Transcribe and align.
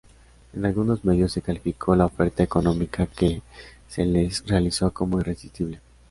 En 0.55 0.65
algunos 0.65 1.05
medios 1.05 1.31
se 1.31 1.43
calificó 1.43 1.95
la 1.95 2.07
oferta 2.07 2.41
económica 2.41 3.05
que 3.05 3.43
se 3.87 4.03
les 4.03 4.43
realizó 4.47 4.91
como 4.91 5.19
irresistible. 5.19 5.79